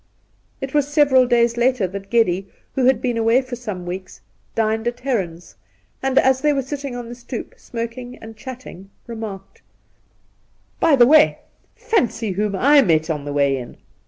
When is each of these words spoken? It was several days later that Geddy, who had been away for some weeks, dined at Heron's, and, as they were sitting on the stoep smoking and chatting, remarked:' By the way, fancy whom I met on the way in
It 0.61 0.73
was 0.73 0.87
several 0.87 1.27
days 1.27 1.57
later 1.57 1.85
that 1.89 2.09
Geddy, 2.09 2.49
who 2.73 2.85
had 2.85 3.03
been 3.03 3.17
away 3.17 3.43
for 3.43 3.55
some 3.55 3.85
weeks, 3.85 4.19
dined 4.55 4.87
at 4.87 5.01
Heron's, 5.01 5.55
and, 6.01 6.17
as 6.17 6.41
they 6.41 6.53
were 6.53 6.63
sitting 6.63 6.95
on 6.95 7.07
the 7.07 7.13
stoep 7.13 7.53
smoking 7.59 8.17
and 8.17 8.35
chatting, 8.35 8.89
remarked:' 9.05 9.61
By 10.89 10.95
the 10.95 11.05
way, 11.05 11.37
fancy 11.75 12.31
whom 12.31 12.55
I 12.55 12.81
met 12.81 13.11
on 13.11 13.25
the 13.25 13.33
way 13.33 13.55
in 13.55 13.77